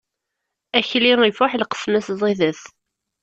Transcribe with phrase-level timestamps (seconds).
[0.79, 2.61] Akli ifuḥ, lqesma-s ẓidet.